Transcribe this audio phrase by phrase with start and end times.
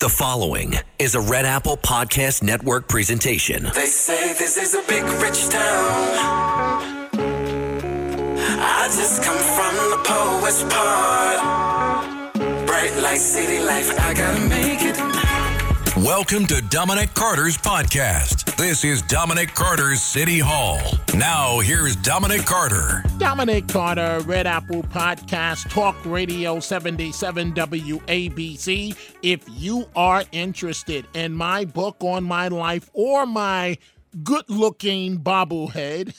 [0.00, 3.64] The following is a Red Apple Podcast Network presentation.
[3.74, 6.08] They say this is a big rich town.
[8.62, 12.66] I just come from the poet's part.
[12.66, 14.96] Bright light, city life, I gotta make it.
[16.02, 18.49] Welcome to Dominic Carter's podcast.
[18.60, 20.82] This is Dominic Carter's City Hall.
[21.16, 23.02] Now, here's Dominic Carter.
[23.16, 28.94] Dominic Carter, Red Apple Podcast, Talk Radio 77 WABC.
[29.22, 33.78] If you are interested in my book on my life or my
[34.22, 36.12] good looking bobblehead,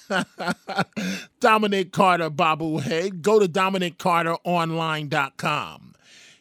[1.39, 5.93] Dominic Carter bobblehead, go to DominicCarterOnline.com.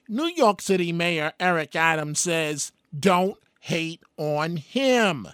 [0.09, 5.29] New York City Mayor Eric Adams says, don't hate on him.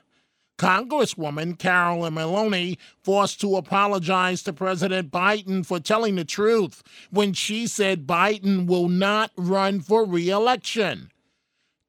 [0.58, 7.66] Congresswoman Carolyn Maloney forced to apologize to President Biden for telling the truth when she
[7.66, 11.10] said Biden will not run for reelection.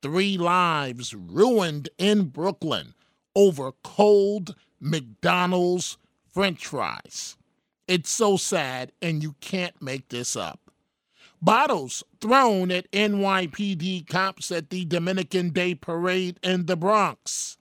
[0.01, 2.93] Three lives ruined in Brooklyn
[3.35, 5.97] over cold McDonald's
[6.33, 7.37] french fries.
[7.87, 10.71] It's so sad, and you can't make this up.
[11.41, 17.56] Bottles thrown at NYPD cops at the Dominican Day Parade in the Bronx.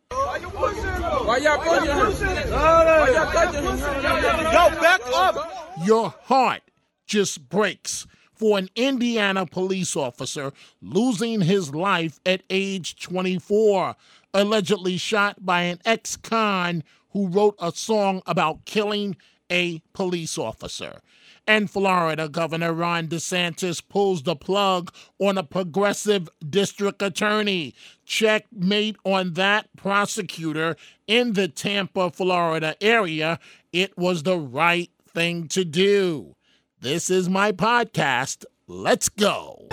[1.26, 2.32] Why y'all pushing?
[2.52, 3.64] Why y'all touching?
[3.64, 5.74] Yo, back up!
[5.84, 6.62] Your heart
[7.06, 13.96] just breaks for an Indiana police officer losing his life at age 24,
[14.34, 19.16] allegedly shot by an ex con who wrote a song about killing
[19.50, 21.00] a police officer.
[21.46, 27.74] And Florida Governor Ron DeSantis pulls the plug on a progressive district attorney.
[28.04, 30.76] Checkmate on that prosecutor
[31.06, 33.38] in the Tampa, Florida area.
[33.72, 36.34] It was the right thing to do.
[36.80, 38.44] This is my podcast.
[38.66, 39.68] Let's go.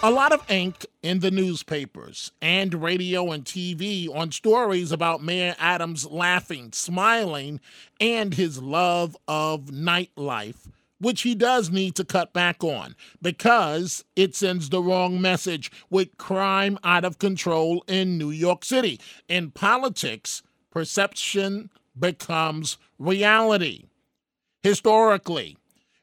[0.00, 5.56] A lot of ink in the newspapers and radio and TV on stories about Mayor
[5.58, 7.58] Adams laughing, smiling,
[8.00, 10.68] and his love of nightlife,
[11.00, 16.16] which he does need to cut back on because it sends the wrong message with
[16.16, 19.00] crime out of control in New York City.
[19.28, 23.86] In politics, perception becomes reality.
[24.62, 25.56] Historically,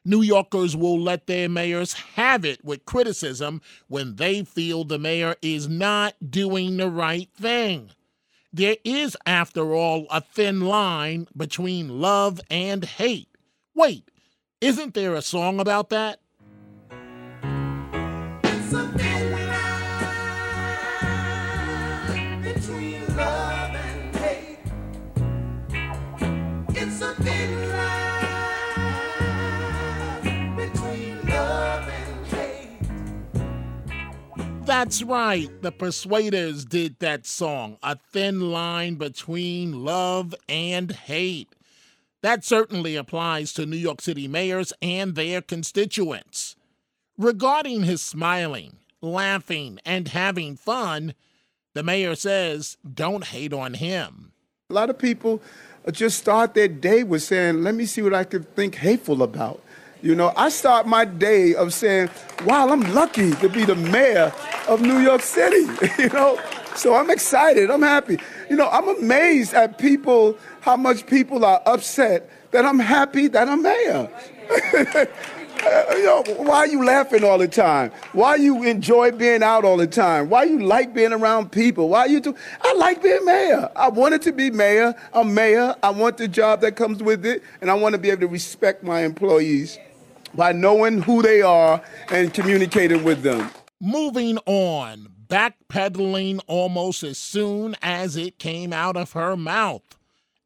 [0.06, 5.34] New Yorkers will let their mayors have it with criticism when they feel the mayor
[5.42, 7.90] is not doing the right thing.
[8.52, 13.28] There is, after all, a thin line between love and hate.
[13.74, 14.08] Wait,
[14.60, 16.20] isn't there a song about that?
[34.78, 35.48] That's right.
[35.62, 41.48] The Persuaders did that song, A Thin Line Between Love and Hate.
[42.20, 46.56] That certainly applies to New York City mayors and their constituents.
[47.16, 51.14] Regarding his smiling, laughing, and having fun,
[51.72, 54.32] the mayor says, don't hate on him.
[54.68, 55.40] A lot of people
[55.90, 59.62] just start their day with saying, let me see what I could think hateful about.
[60.02, 62.10] You know, I start my day of saying,
[62.44, 64.32] wow, I'm lucky to be the mayor
[64.68, 65.66] of New York City,
[66.02, 66.38] you know?
[66.74, 68.18] So I'm excited, I'm happy.
[68.50, 73.48] You know, I'm amazed at people, how much people are upset that I'm happy that
[73.48, 74.10] I'm mayor.
[75.96, 77.90] you know, why are you laughing all the time?
[78.12, 80.28] Why you enjoy being out all the time?
[80.28, 81.88] Why you like being around people?
[81.88, 82.34] Why you do?
[82.60, 83.70] I like being mayor.
[83.74, 84.94] I wanted to be mayor.
[85.14, 85.74] I'm mayor.
[85.82, 88.28] I want the job that comes with it, and I want to be able to
[88.28, 89.78] respect my employees
[90.34, 93.50] by knowing who they are and communicating with them.
[93.80, 99.82] Moving on, backpedaling almost as soon as it came out of her mouth.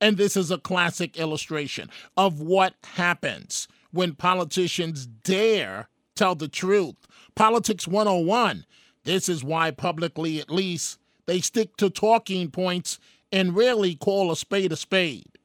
[0.01, 6.97] And this is a classic illustration of what happens when politicians dare tell the truth.
[7.35, 8.65] Politics 101.
[9.05, 12.99] This is why, publicly at least, they stick to talking points
[13.33, 15.39] and rarely call a spade a spade.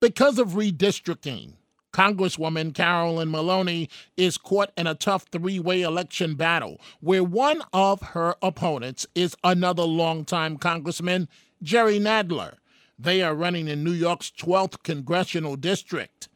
[0.00, 1.54] Because of redistricting,
[1.96, 3.88] Congresswoman Carolyn Maloney
[4.18, 9.34] is caught in a tough three way election battle where one of her opponents is
[9.42, 11.26] another longtime Congressman,
[11.62, 12.56] Jerry Nadler.
[12.98, 16.28] They are running in New York's 12th congressional district.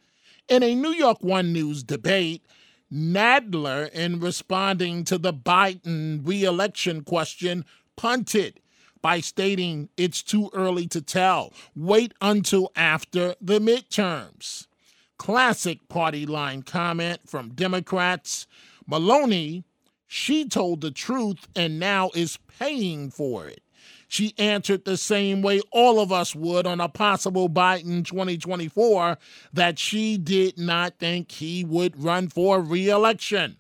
[0.49, 2.43] In a New York One News debate,
[2.91, 7.67] Nadler, in responding to the Biden reelection question,
[7.97, 8.61] punted
[9.03, 11.53] by stating it's too early to tell.
[11.77, 14.69] Wait until after the midterms.
[15.21, 18.47] Classic party line comment from Democrats.
[18.87, 19.65] Maloney,
[20.07, 23.61] she told the truth and now is paying for it.
[24.09, 29.19] She answered the same way all of us would on a possible Biden 2024
[29.53, 33.59] that she did not think he would run for re election.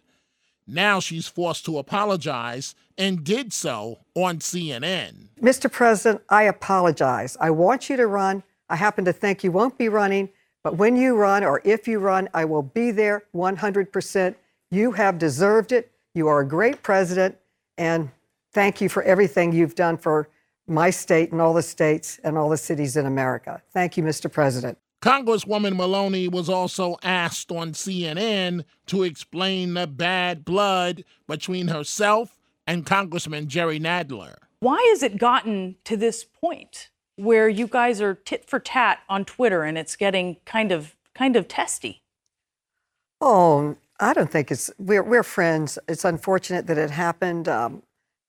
[0.67, 5.29] Now she's forced to apologize and did so on CNN.
[5.43, 5.71] Mr.
[5.71, 7.37] President, I apologize.
[7.39, 8.45] I want you to run.
[8.71, 10.31] I happen to think you won't be running.
[10.63, 14.35] But when you run, or if you run, I will be there 100%.
[14.71, 15.91] You have deserved it.
[16.15, 17.37] You are a great president.
[17.79, 18.11] And
[18.53, 20.29] thank you for everything you've done for
[20.67, 23.63] my state and all the states and all the cities in America.
[23.73, 24.31] Thank you, Mr.
[24.31, 24.79] President.
[25.03, 32.85] Congresswoman Maloney was also asked on CNN to explain the bad blood between herself and
[32.85, 34.37] Congressman Jerry Nadler.
[34.61, 36.91] Why has it gotten to this point?
[37.21, 41.37] Where you guys are tit for tat on Twitter and it's getting kind of kind
[41.37, 42.03] of testy?
[43.21, 45.79] Oh, I don't think it's we're we're friends.
[45.89, 47.49] It's unfortunate that it happened.
[47.49, 47.83] Um,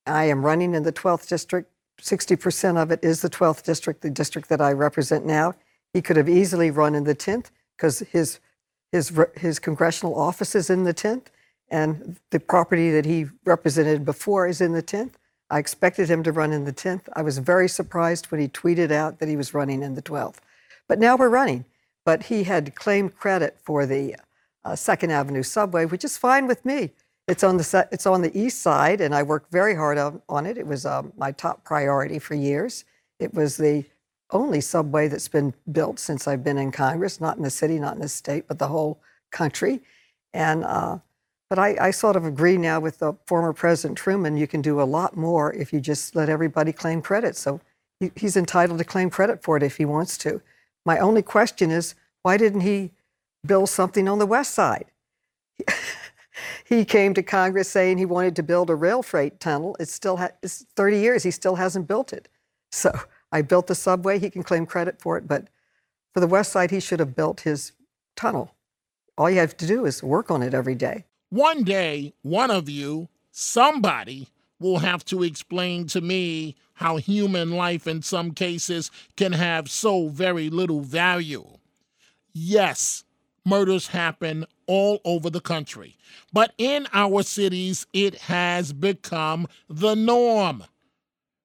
[0.06, 1.72] I am running in the 12th district.
[2.02, 5.54] 60% of it is the 12th district, the district that I represent now.
[5.94, 8.40] He could have easily run in the 10th because his
[8.92, 11.28] his his congressional office is in the 10th,
[11.70, 15.14] and the property that he represented before is in the 10th.
[15.52, 17.10] I expected him to run in the 10th.
[17.14, 20.38] I was very surprised when he tweeted out that he was running in the 12th.
[20.88, 21.66] But now we're running.
[22.06, 24.16] But he had claimed credit for the
[24.64, 26.92] uh, Second Avenue subway, which is fine with me.
[27.28, 30.46] It's on the it's on the east side, and I worked very hard on, on
[30.46, 30.58] it.
[30.58, 32.86] It was um, my top priority for years.
[33.20, 33.86] It was the
[34.32, 37.96] only subway that's been built since I've been in Congress, not in the city, not
[37.96, 39.00] in the state, but the whole
[39.32, 39.82] country.
[40.34, 41.00] And uh,
[41.52, 44.38] but I, I, sort of agree now with the former President Truman.
[44.38, 47.36] You can do a lot more if you just let everybody claim credit.
[47.36, 47.60] So
[48.00, 50.42] he, he's entitled to claim credit for it if he wants to.
[50.86, 52.92] My only question is why didn't he
[53.46, 54.86] build something on the west side?
[56.64, 59.76] he came to Congress saying he wanted to build a rail freight tunnel.
[59.78, 61.24] It's still ha- it's 30 years.
[61.24, 62.30] He still hasn't built it.
[62.72, 62.98] So
[63.34, 64.20] I built the subway.
[64.20, 65.50] He can claim credit for it, but
[66.14, 67.74] for the west side, he should have built his
[68.16, 68.56] tunnel.
[69.18, 71.04] All you have to do is work on it every day.
[71.32, 74.28] One day, one of you, somebody,
[74.60, 80.10] will have to explain to me how human life in some cases can have so
[80.10, 81.46] very little value.
[82.34, 83.06] Yes,
[83.46, 85.96] murders happen all over the country,
[86.34, 90.66] but in our cities, it has become the norm.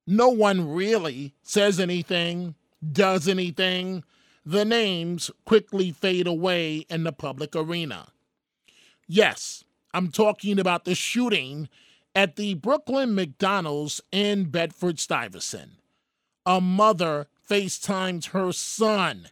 [0.04, 2.56] No one really says anything,
[2.92, 4.02] does anything.
[4.44, 8.08] The names quickly fade away in the public arena.
[9.06, 9.62] Yes,
[9.96, 11.70] I'm talking about the shooting
[12.14, 15.70] at the Brooklyn McDonald's in Bedford Stuyvesant.
[16.44, 19.31] A mother FaceTimed her son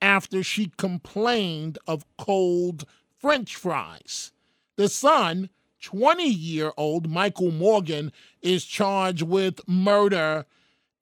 [0.00, 2.86] after she complained of cold
[3.18, 4.32] French fries.
[4.76, 5.50] The son,
[5.82, 8.10] 20 year old Michael Morgan,
[8.40, 10.46] is charged with murder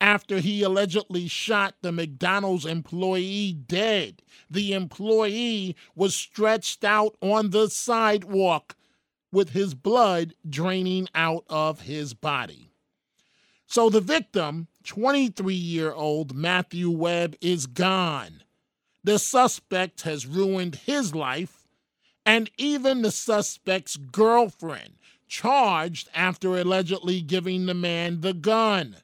[0.00, 4.22] after he allegedly shot the McDonald's employee dead.
[4.50, 8.74] The employee was stretched out on the sidewalk
[9.34, 12.70] with his blood draining out of his body.
[13.66, 18.42] So the victim, 23 year old Matthew Webb, is gone.
[19.02, 21.66] The suspect has ruined his life,
[22.24, 24.94] and even the suspect's girlfriend,
[25.26, 28.96] charged after allegedly giving the man the gun.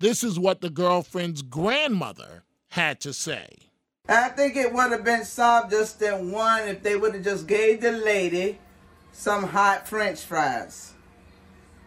[0.00, 3.46] This is what the girlfriend's grandmother had to say.
[4.08, 7.46] I think it would have been solved just in one if they would have just
[7.46, 8.58] gave the lady
[9.12, 10.94] some hot french fries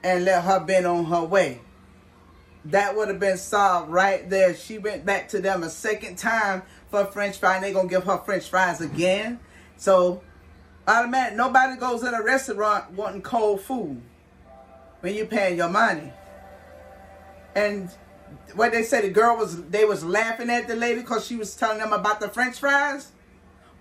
[0.03, 1.62] and let her been on her way.
[2.65, 4.55] That would have been solved right there.
[4.55, 8.03] She went back to them a second time for french fry and they gonna give
[8.05, 9.39] her french fries again.
[9.77, 10.24] So
[10.88, 14.01] automatic nobody goes in a restaurant wanting cold food
[15.01, 16.13] when you paying your money.
[17.55, 17.89] And
[18.53, 21.55] what they said the girl was they was laughing at the lady because she was
[21.55, 23.12] telling them about the french fries.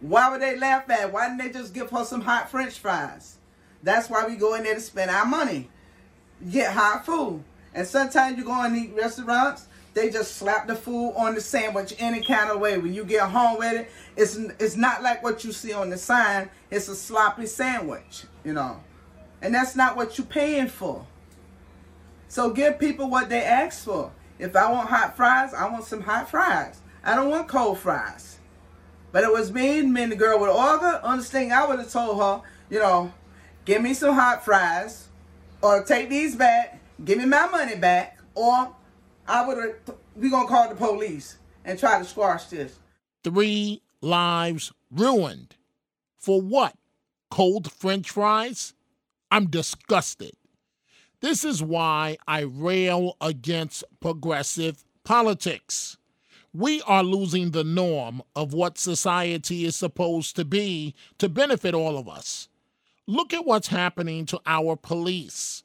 [0.00, 1.12] Why would they laugh at?
[1.12, 3.33] Why didn't they just give her some hot french fries?
[3.84, 5.68] That's why we go in there to spend our money.
[6.50, 7.44] Get hot food.
[7.74, 11.94] And sometimes you go and eat restaurants, they just slap the food on the sandwich
[11.98, 12.78] any kind of way.
[12.78, 15.96] When you get home with it, it's it's not like what you see on the
[15.96, 16.50] sign.
[16.70, 18.80] It's a sloppy sandwich, you know,
[19.40, 21.06] and that's not what you're paying for.
[22.26, 24.10] So give people what they ask for.
[24.40, 26.80] If I want hot fries, I want some hot fries.
[27.04, 28.38] I don't want cold fries.
[29.12, 31.00] But it was me and me and the girl with order.
[31.04, 31.52] Understand?
[31.52, 33.12] I would have told her, you know,
[33.64, 35.08] give me some hot fries,
[35.62, 38.74] or take these back, give me my money back, or
[39.26, 39.76] I would
[40.16, 42.78] we gonna call the police and try to squash this.
[43.22, 45.56] Three lives ruined.
[46.18, 46.74] For what?
[47.30, 48.74] Cold french fries?
[49.30, 50.32] I'm disgusted.
[51.20, 55.96] This is why I rail against progressive politics.
[56.52, 61.96] We are losing the norm of what society is supposed to be to benefit all
[61.96, 62.48] of us.
[63.06, 65.62] Look at what's happening to our police.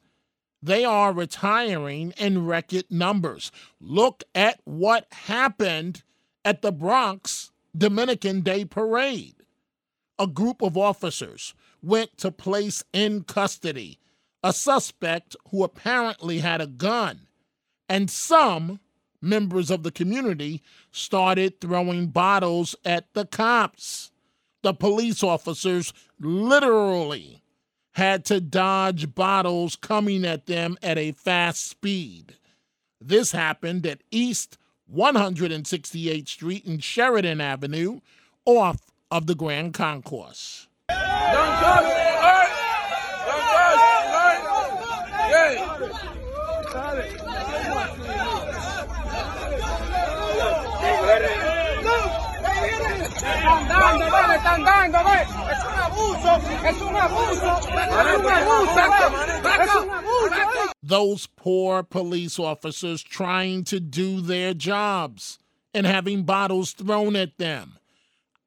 [0.62, 3.50] They are retiring in record numbers.
[3.80, 6.02] Look at what happened
[6.44, 9.36] at the Bronx Dominican Day Parade.
[10.18, 13.98] A group of officers went to place in custody
[14.42, 17.26] a suspect who apparently had a gun,
[17.88, 18.80] and some
[19.20, 24.09] members of the community started throwing bottles at the cops.
[24.62, 27.42] The police officers literally
[27.92, 32.36] had to dodge bottles coming at them at a fast speed.
[33.00, 34.58] This happened at East
[34.94, 38.00] 168th Street and Sheridan Avenue,
[38.44, 40.66] off of the Grand Concourse.
[60.82, 65.38] Those poor police officers trying to do their jobs
[65.72, 67.78] and having bottles thrown at them.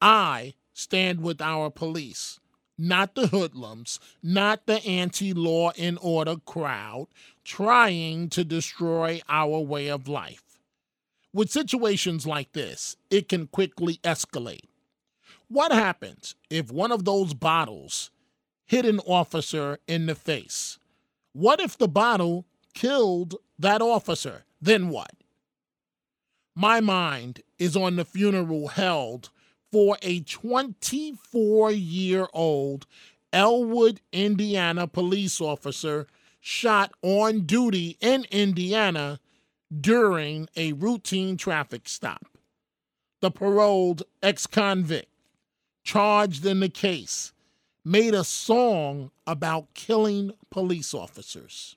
[0.02, 2.40] I stand with our police,
[2.78, 7.08] not the hoodlums, not the anti law and order crowd
[7.44, 10.60] trying to destroy our way of life.
[11.34, 14.68] With situations like this, it can quickly escalate.
[15.54, 18.10] What happens if one of those bottles
[18.66, 20.80] hit an officer in the face?
[21.34, 24.46] What if the bottle killed that officer?
[24.60, 25.12] Then what?
[26.56, 29.30] My mind is on the funeral held
[29.72, 32.88] for a 24 year old
[33.32, 36.08] Elwood, Indiana police officer
[36.40, 39.20] shot on duty in Indiana
[39.72, 42.26] during a routine traffic stop.
[43.22, 45.13] The paroled ex convict
[45.84, 47.34] charged in the case
[47.86, 51.76] made a song about killing police officers.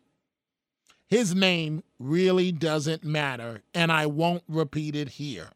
[1.09, 5.51] His name really doesn't matter, and I won't repeat it here.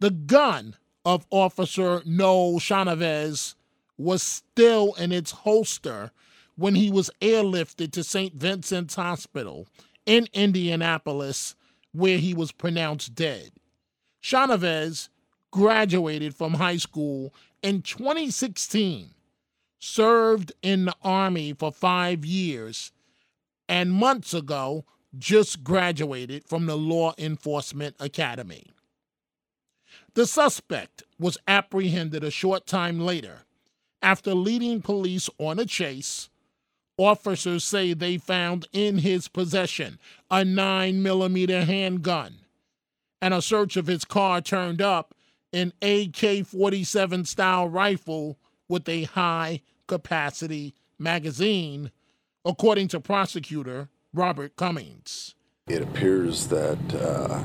[0.00, 3.54] The gun of Officer Noel Chavez
[3.96, 6.10] was still in its holster
[6.56, 8.34] when he was airlifted to St.
[8.34, 9.66] Vincent's Hospital
[10.06, 11.54] in Indianapolis,
[11.92, 13.52] where he was pronounced dead.
[14.20, 15.08] Chavez
[15.54, 17.32] graduated from high school
[17.62, 19.10] in 2016,
[19.78, 22.90] served in the Army for five years,
[23.68, 24.84] and months ago
[25.16, 28.66] just graduated from the Law Enforcement Academy.
[30.14, 33.42] The suspect was apprehended a short time later
[34.02, 36.30] after leading police on a chase
[36.96, 39.98] Officers say they found in his possession
[40.30, 42.38] a 9 millimeter handgun,
[43.20, 45.14] and a search of his car turned up
[45.54, 51.92] an AK 47 style rifle with a high capacity magazine,
[52.44, 55.34] according to prosecutor Robert Cummings.
[55.68, 57.38] It appears that uh,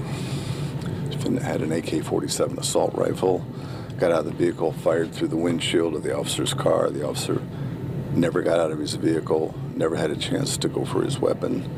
[1.39, 3.45] had an AK 47 assault rifle,
[3.97, 6.89] got out of the vehicle, fired through the windshield of the officer's car.
[6.89, 7.41] The officer
[8.13, 11.69] never got out of his vehicle, never had a chance to go for his weapon.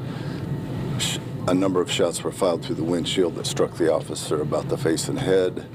[1.47, 4.77] A number of shots were fired through the windshield that struck the officer about the
[4.77, 5.67] face and head.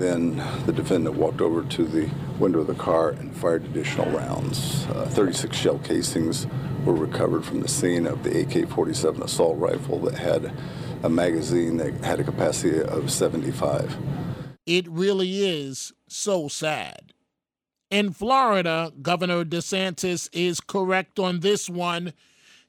[0.00, 4.86] Then the defendant walked over to the window of the car and fired additional rounds.
[4.86, 6.46] Uh, 36 shell casings
[6.86, 10.52] were recovered from the scene of the AK 47 assault rifle that had
[11.02, 13.94] a magazine that had a capacity of 75.
[14.64, 17.12] It really is so sad.
[17.90, 22.14] In Florida, Governor DeSantis is correct on this one.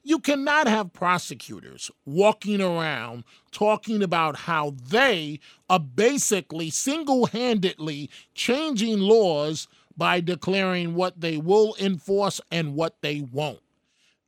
[0.04, 5.38] You cannot have prosecutors walking around talking about how they
[5.70, 13.20] are basically single handedly changing laws by declaring what they will enforce and what they
[13.20, 13.60] won't.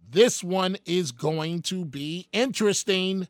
[0.09, 3.27] This one is going to be interesting.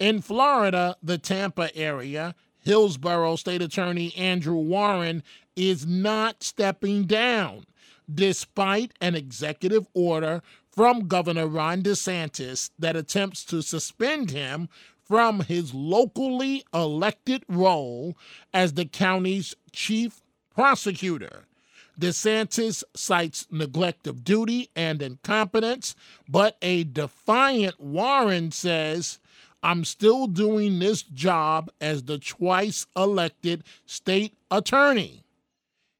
[0.00, 5.22] In Florida, the Tampa area, Hillsborough State Attorney Andrew Warren
[5.54, 7.66] is not stepping down,
[8.12, 10.42] despite an executive order
[10.74, 14.68] from Governor Ron DeSantis that attempts to suspend him
[15.04, 18.16] from his locally elected role
[18.52, 20.20] as the county's chief
[20.52, 21.44] prosecutor.
[22.00, 25.94] DeSantis cites neglect of duty and incompetence,
[26.28, 29.20] but a defiant Warren says
[29.62, 35.24] I'm still doing this job as the twice elected state attorney.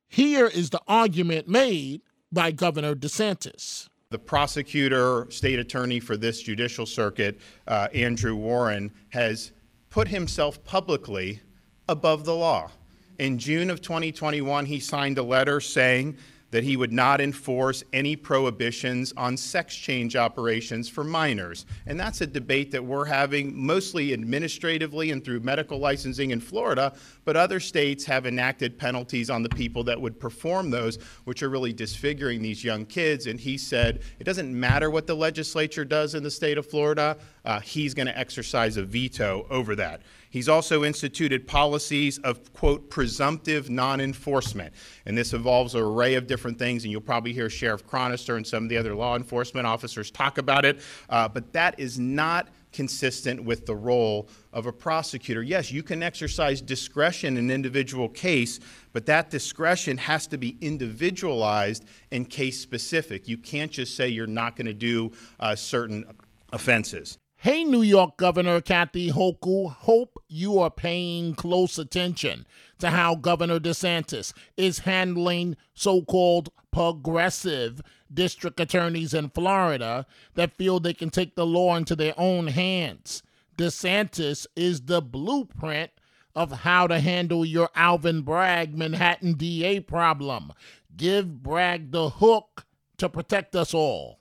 [0.09, 2.03] Here is the argument made
[2.33, 3.89] by Governor DeSantis.
[4.15, 9.51] The prosecutor, state attorney for this judicial circuit, uh, Andrew Warren, has
[9.91, 11.41] put himself publicly
[11.89, 12.71] above the law.
[13.19, 16.17] In June of 2021, he signed a letter saying
[16.53, 21.67] that he would not enforce any prohibitions on sex change operations for minors.
[21.87, 26.95] And that's a debate that we're having mostly administratively and through medical licensing in Florida,
[27.25, 31.49] but other states have enacted penalties on the people that would perform those, which are
[31.49, 33.27] really disfiguring these young kids.
[33.27, 37.17] And he said it doesn't matter what the legislature does in the state of Florida,
[37.45, 40.03] uh, he's going to exercise a veto over that.
[40.31, 44.75] He's also instituted policies of, quote, presumptive non enforcement.
[45.07, 48.45] And this involves an array of different things, and you'll probably hear Sheriff Chronister and
[48.45, 50.81] some of the other law enforcement officers talk about it.
[51.09, 55.43] Uh, but that is not consistent with the role of a prosecutor.
[55.43, 58.61] Yes, you can exercise discretion in an individual case,
[58.93, 63.27] but that discretion has to be individualized and case specific.
[63.27, 66.05] You can't just say you're not going to do uh, certain
[66.53, 67.17] offenses.
[67.37, 72.47] Hey, New York Governor Kathy Hochul, hope you are paying close attention
[72.79, 77.83] to how Governor DeSantis is handling so called progressive
[78.15, 83.23] district attorneys in Florida that feel they can take the law into their own hands.
[83.57, 85.91] DeSantis is the blueprint
[86.35, 90.53] of how to handle your Alvin Bragg Manhattan DA problem.
[90.97, 92.67] Give Bragg the hook
[92.99, 94.19] to protect us all.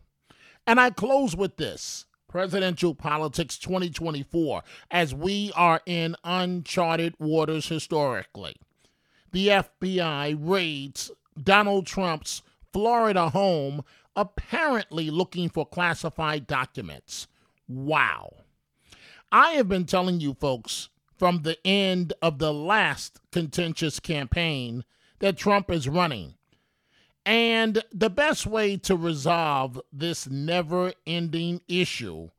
[0.65, 8.55] And I close with this presidential politics 2024 as we are in uncharted waters historically.
[9.31, 12.41] The FBI raids Donald Trump's
[12.74, 13.83] Florida home,
[14.16, 17.27] apparently looking for classified documents.
[17.68, 18.33] Wow.
[19.31, 24.83] I have been telling you folks from the end of the last contentious campaign
[25.20, 26.33] that Trump is running
[27.25, 32.29] and the best way to resolve this never ending issue,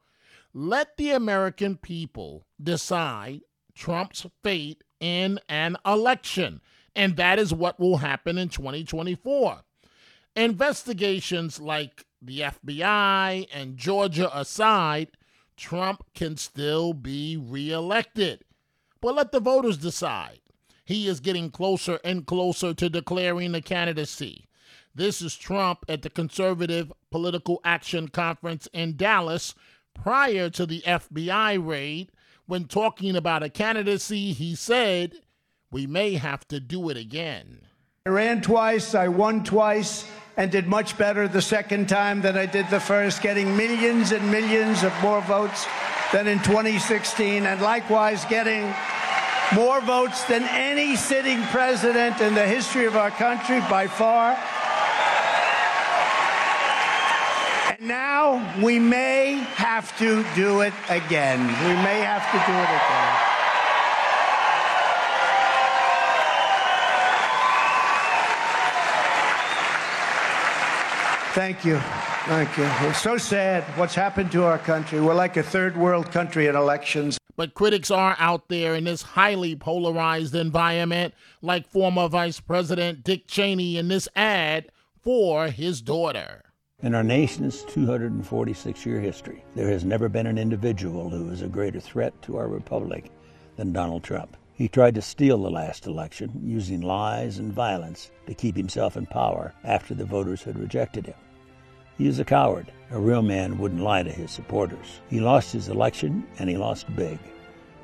[0.53, 3.41] let the American people decide
[3.75, 6.61] Trump's fate in an election.
[6.95, 9.63] And that is what will happen in 2024.
[10.37, 15.11] Investigations like the FBI and Georgia aside,
[15.57, 18.45] Trump can still be reelected.
[19.01, 20.41] But let the voters decide.
[20.85, 24.49] He is getting closer and closer to declaring a candidacy.
[24.93, 29.55] This is Trump at the Conservative Political Action Conference in Dallas
[29.95, 32.11] prior to the FBI raid.
[32.47, 35.15] When talking about a candidacy, he said,
[35.71, 37.69] We may have to do it again.
[38.07, 40.05] I ran twice, I won twice,
[40.37, 44.31] and did much better the second time than I did the first, getting millions and
[44.31, 45.67] millions of more votes
[46.13, 48.73] than in 2016, and likewise getting
[49.55, 54.37] more votes than any sitting president in the history of our country by far.
[57.71, 61.41] And now we may have to do it again.
[61.41, 63.34] We may have to do it again.
[71.35, 71.79] Thank you.
[72.27, 72.65] Thank you.
[72.89, 75.01] It's so sad what's happened to our country.
[75.01, 77.19] We're like a third world country in elections.
[77.35, 83.27] But critics are out there in this highly polarized environment, like former Vice President Dick
[83.27, 84.71] Cheney in this ad
[85.03, 86.45] for his daughter.
[86.85, 91.49] In our nation's 246 year history, there has never been an individual who is a
[91.49, 93.11] greater threat to our republic
[93.57, 94.37] than Donald Trump.
[94.57, 99.07] He tried to steal the last election using lies and violence to keep himself in
[99.07, 101.17] power after the voters had rejected him.
[101.99, 102.71] He is a coward.
[102.93, 105.01] A real man wouldn't lie to his supporters.
[105.11, 107.19] He lost his election and he lost big.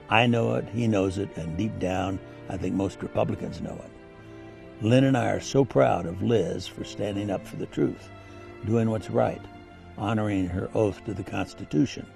[0.09, 4.85] I know it, he knows it, and deep down, I think most Republicans know it.
[4.85, 8.09] Lynn and I are so proud of Liz for standing up for the truth
[8.65, 9.41] doing what's right,
[9.99, 12.07] honoring her oath to the Constitution,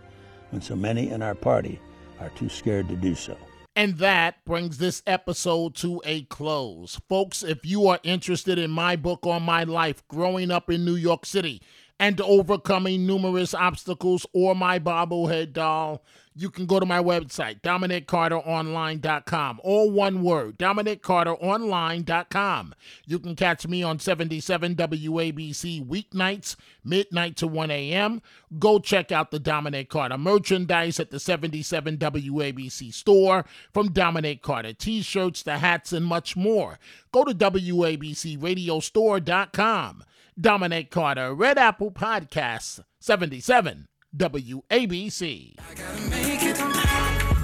[0.50, 1.80] when so many in our party
[2.20, 3.36] are too scared to do so.
[3.76, 7.00] And that brings this episode to a close.
[7.08, 10.94] Folks, if you are interested in my book on my life growing up in New
[10.94, 11.60] York City
[12.00, 16.02] and overcoming numerous obstacles or my bobblehead doll,
[16.36, 19.60] you can go to my website, DominicCarterOnline.com.
[19.62, 22.74] All one word, DominicCarterOnline.com.
[23.06, 28.20] You can catch me on 77 WABC weeknights, midnight to 1 a.m.
[28.58, 34.72] Go check out the Dominic Carter merchandise at the 77 WABC store from Dominic Carter
[34.72, 36.80] t shirts, the hats, and much more.
[37.12, 40.04] Go to WABCRadiostore.com.
[40.40, 45.54] Dominic Carter, Red Apple Podcasts, 77 WABC.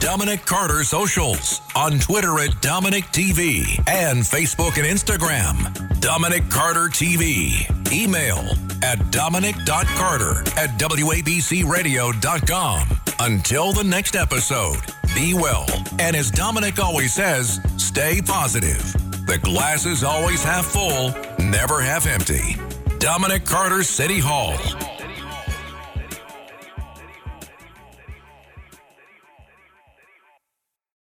[0.00, 6.00] Dominic Carter socials on Twitter at Dominic TV and Facebook and Instagram.
[6.00, 7.68] Dominic Carter TV.
[7.92, 8.38] Email
[8.83, 12.88] at dominic.carter at WABCRadio.com.
[13.20, 14.81] Until the next episode,
[15.14, 15.66] be well.
[15.98, 18.94] And as Dominic always says, stay positive.
[19.26, 22.57] The glass is always half full, never half empty.
[23.00, 24.89] Dominic Carter City Hall.